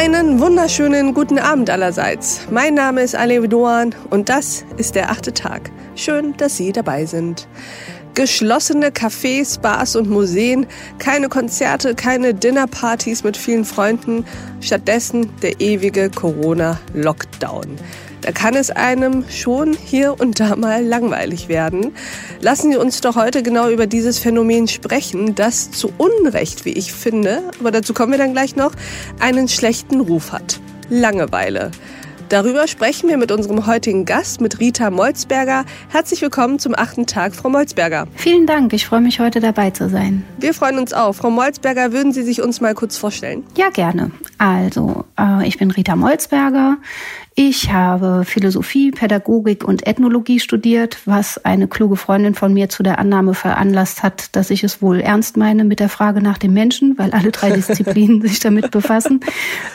[0.00, 2.42] Einen wunderschönen guten Abend allerseits.
[2.52, 5.72] Mein Name ist Ale Doan und das ist der achte Tag.
[5.96, 7.48] Schön, dass Sie dabei sind.
[8.14, 10.68] Geschlossene Cafés, Bars und Museen,
[11.00, 14.24] keine Konzerte, keine Dinnerpartys mit vielen Freunden,
[14.60, 17.66] stattdessen der ewige Corona-Lockdown.
[18.20, 21.92] Da kann es einem schon hier und da mal langweilig werden.
[22.40, 26.92] Lassen Sie uns doch heute genau über dieses Phänomen sprechen, das zu Unrecht, wie ich
[26.92, 28.72] finde, aber dazu kommen wir dann gleich noch,
[29.20, 30.60] einen schlechten Ruf hat.
[30.90, 31.70] Langeweile.
[32.28, 35.64] Darüber sprechen wir mit unserem heutigen Gast, mit Rita Molzberger.
[35.88, 38.06] Herzlich willkommen zum achten Tag, Frau Molzberger.
[38.16, 40.24] Vielen Dank, ich freue mich heute dabei zu sein.
[40.38, 41.14] Wir freuen uns auch.
[41.14, 43.44] Frau Molzberger, würden Sie sich uns mal kurz vorstellen?
[43.56, 44.10] Ja, gerne.
[44.38, 46.78] Also, äh, ich bin Rita Molzberger.
[47.40, 52.98] Ich habe Philosophie, Pädagogik und Ethnologie studiert, was eine kluge Freundin von mir zu der
[52.98, 56.98] Annahme veranlasst hat, dass ich es wohl ernst meine mit der Frage nach dem Menschen,
[56.98, 59.20] weil alle drei Disziplinen sich damit befassen.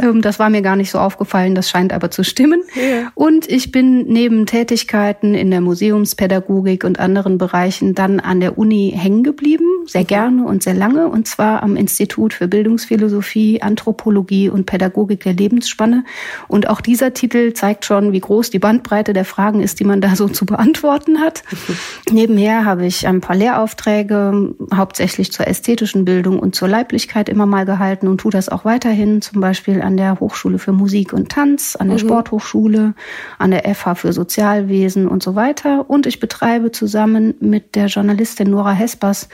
[0.00, 2.62] Ähm, das war mir gar nicht so aufgefallen, das scheint aber zu stimmen.
[2.74, 3.12] Ja.
[3.14, 8.94] Und ich bin neben Tätigkeiten in der Museumspädagogik und anderen Bereichen dann an der Uni
[8.96, 14.66] hängen geblieben, sehr gerne und sehr lange, und zwar am Institut für Bildungsphilosophie, Anthropologie und
[14.66, 16.04] Pädagogik der Lebensspanne.
[16.48, 20.00] Und auch dieser Titel zeigt schon, wie groß die Bandbreite der Fragen ist, die man
[20.00, 21.42] da so zu beantworten hat.
[22.10, 27.64] Nebenher habe ich ein paar Lehraufträge, hauptsächlich zur ästhetischen Bildung und zur Leiblichkeit immer mal
[27.64, 31.76] gehalten und tue das auch weiterhin, zum Beispiel an der Hochschule für Musik und Tanz,
[31.76, 32.00] an der mhm.
[32.00, 32.94] Sporthochschule,
[33.38, 35.88] an der FH für Sozialwesen und so weiter.
[35.88, 39.28] Und ich betreibe zusammen mit der Journalistin Nora Hespers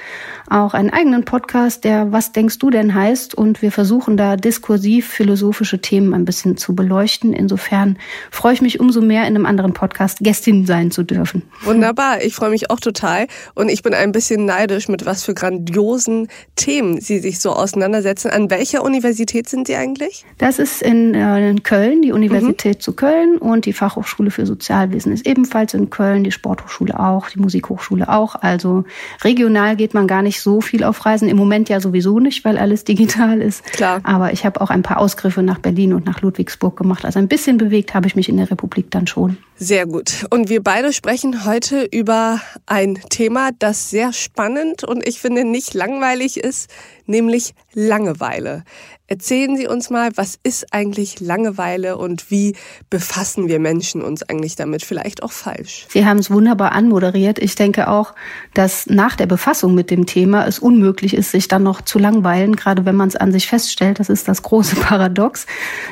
[0.49, 3.35] auch einen eigenen Podcast, der Was denkst du denn heißt?
[3.35, 7.33] Und wir versuchen da diskursiv philosophische Themen ein bisschen zu beleuchten.
[7.33, 7.99] Insofern
[8.31, 11.43] freue ich mich umso mehr, in einem anderen Podcast Gästin sein zu dürfen.
[11.63, 13.27] Wunderbar, ich freue mich auch total.
[13.55, 18.31] Und ich bin ein bisschen neidisch, mit was für grandiosen Themen Sie sich so auseinandersetzen.
[18.31, 20.25] An welcher Universität sind Sie eigentlich?
[20.39, 22.81] Das ist in, äh, in Köln, die Universität mhm.
[22.81, 27.39] zu Köln und die Fachhochschule für Sozialwesen ist ebenfalls in Köln, die Sporthochschule auch, die
[27.39, 28.37] Musikhochschule auch.
[28.37, 28.85] Also
[29.23, 31.29] regional geht man gar nicht so viel auf Reisen.
[31.29, 33.65] Im Moment ja sowieso nicht, weil alles digital ist.
[33.73, 34.01] Klar.
[34.03, 37.05] Aber ich habe auch ein paar Ausgriffe nach Berlin und nach Ludwigsburg gemacht.
[37.05, 39.37] Also ein bisschen bewegt habe ich mich in der Republik dann schon.
[39.57, 40.27] Sehr gut.
[40.31, 45.75] Und wir beide sprechen heute über ein Thema, das sehr spannend und ich finde nicht
[45.75, 46.71] langweilig ist,
[47.07, 48.65] nämlich Langeweile.
[49.07, 52.57] Erzählen Sie uns mal, was ist eigentlich Langeweile und wie
[52.91, 54.83] befassen wir Menschen uns eigentlich damit?
[54.83, 55.87] Vielleicht auch falsch.
[55.91, 57.39] Sie haben es wunderbar anmoderiert.
[57.39, 58.15] Ich denke auch,
[58.55, 62.57] dass nach der Befassung mit dem Thema es unmöglich ist, sich dann noch zu langweilen,
[62.57, 64.01] gerade wenn man es an sich feststellt.
[64.01, 65.47] Das ist das große Paradox.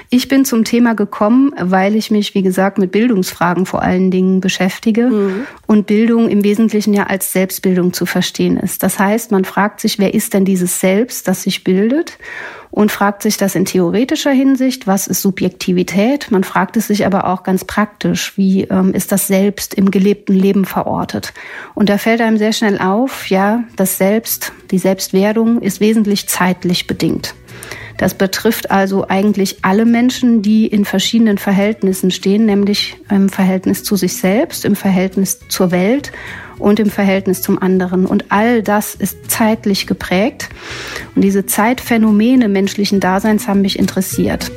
[0.08, 4.40] Ich bin zum Thema gekommen, weil ich mich, wie gesagt, mit Bildungsfragen vor allen Dingen
[4.40, 5.46] beschäftige mhm.
[5.66, 8.82] und Bildung im Wesentlichen ja als Selbstbildung zu verstehen ist.
[8.82, 11.73] Das heißt, man fragt sich, wer ist denn dieses Selbst, das sich bildet?
[12.70, 16.30] Und fragt sich das in theoretischer Hinsicht, was ist Subjektivität?
[16.30, 20.34] Man fragt es sich aber auch ganz praktisch, wie ähm, ist das Selbst im gelebten
[20.34, 21.32] Leben verortet?
[21.74, 26.88] Und da fällt einem sehr schnell auf, ja, das Selbst, die Selbstwerdung ist wesentlich zeitlich
[26.88, 27.34] bedingt.
[27.96, 33.96] Das betrifft also eigentlich alle Menschen, die in verschiedenen Verhältnissen stehen, nämlich im Verhältnis zu
[33.96, 36.10] sich selbst, im Verhältnis zur Welt
[36.58, 38.06] und im Verhältnis zum anderen.
[38.06, 40.48] Und all das ist zeitlich geprägt.
[41.14, 44.50] Und diese Zeitphänomene menschlichen Daseins haben mich interessiert.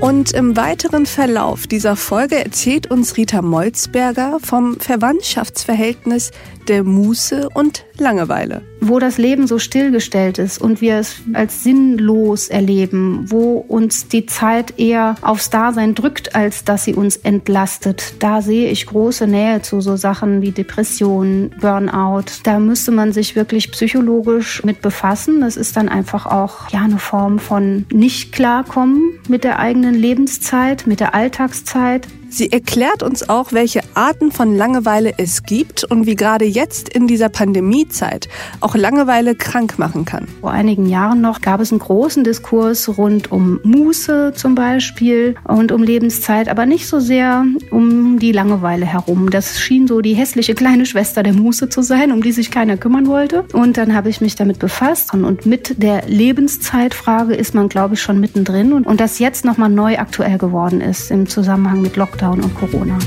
[0.00, 6.30] Und im weiteren Verlauf dieser Folge erzählt uns Rita Molzberger vom Verwandtschaftsverhältnis
[6.68, 8.62] der Muße und Langeweile.
[8.88, 14.26] Wo das Leben so stillgestellt ist und wir es als sinnlos erleben, wo uns die
[14.26, 19.62] Zeit eher aufs Dasein drückt, als dass sie uns entlastet, da sehe ich große Nähe
[19.62, 22.24] zu so Sachen wie Depression, Burnout.
[22.44, 25.40] Da müsste man sich wirklich psychologisch mit befassen.
[25.40, 30.86] Das ist dann einfach auch ja eine Form von nicht klarkommen mit der eigenen Lebenszeit,
[30.86, 32.06] mit der Alltagszeit.
[32.28, 37.06] Sie erklärt uns auch, welche Arten von Langeweile es gibt und wie gerade jetzt in
[37.06, 38.28] dieser Pandemiezeit
[38.60, 40.26] auch Langeweile krank machen kann.
[40.40, 45.72] Vor einigen Jahren noch gab es einen großen Diskurs rund um Muße zum Beispiel und
[45.72, 49.30] um Lebenszeit, aber nicht so sehr um die Langeweile herum.
[49.30, 52.76] Das schien so die hässliche kleine Schwester der Muße zu sein, um die sich keiner
[52.76, 53.44] kümmern wollte.
[53.52, 58.02] Und dann habe ich mich damit befasst und mit der Lebenszeitfrage ist man, glaube ich,
[58.02, 62.15] schon mittendrin und, und das jetzt nochmal neu aktuell geworden ist im Zusammenhang mit Lockdown
[62.16, 62.98] Lockdown und Corona.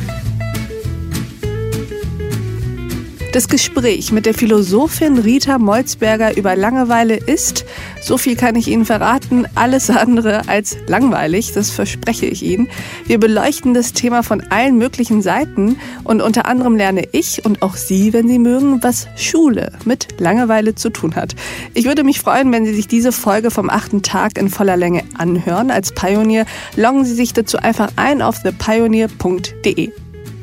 [3.31, 7.64] Das Gespräch mit der Philosophin Rita Molzberger über Langeweile ist,
[8.02, 12.70] so viel kann ich Ihnen verraten, alles andere als langweilig, das verspreche ich Ihnen.
[13.06, 17.76] Wir beleuchten das Thema von allen möglichen Seiten und unter anderem lerne ich und auch
[17.76, 21.36] Sie, wenn Sie mögen, was Schule mit Langeweile zu tun hat.
[21.76, 25.04] Ich würde mich freuen, wenn Sie sich diese Folge vom achten Tag in voller Länge
[25.20, 25.70] anhören.
[25.70, 29.92] Als Pionier loggen Sie sich dazu einfach ein auf thepioneer.de.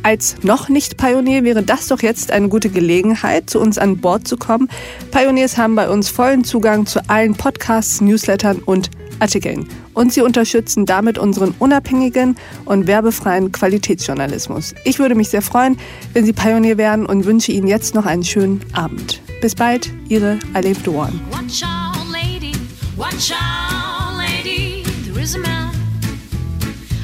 [0.07, 4.29] Als noch nicht Pionier wäre das doch jetzt eine gute Gelegenheit, zu uns an Bord
[4.29, 4.69] zu kommen.
[5.11, 8.89] Pioneers haben bei uns vollen Zugang zu allen Podcasts, Newslettern und
[9.19, 9.67] Artikeln.
[9.95, 12.37] Und sie unterstützen damit unseren unabhängigen
[12.67, 14.77] und werbefreien Qualitätsjournalismus.
[14.85, 15.77] Ich würde mich sehr freuen,
[16.13, 19.21] wenn Sie Pionier werden und wünsche Ihnen jetzt noch einen schönen Abend.
[19.41, 21.21] Bis bald, Ihre Alef Doan.
[21.33, 22.53] Watch out, lady.
[22.97, 24.85] Watch out, lady.
[25.05, 25.73] There is a man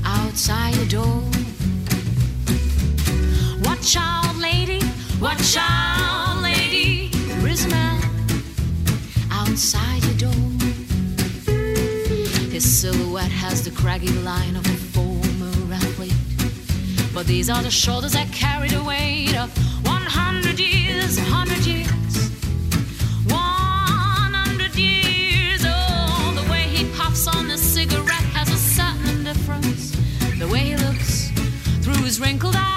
[0.05, 1.32] outside your door.
[12.83, 16.17] Silhouette has the craggy line of a former athlete.
[17.15, 19.57] But these are the shoulders that carry the weight of
[19.87, 22.15] 100 years, 100 years.
[23.31, 25.63] 100 years.
[25.63, 29.93] The way he puffs on cigarette has a certain difference.
[30.41, 31.31] The way he looks
[31.83, 32.72] through his wrinkled eyes.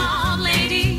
[0.00, 0.89] Watch out, lady.